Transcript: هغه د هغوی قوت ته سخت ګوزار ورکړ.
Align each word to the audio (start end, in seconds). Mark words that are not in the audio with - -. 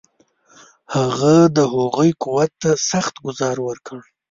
هغه 0.95 1.35
د 1.55 1.57
هغوی 1.73 2.11
قوت 2.23 2.51
ته 2.61 2.69
سخت 2.89 3.13
ګوزار 3.25 3.57
ورکړ. 3.67 3.99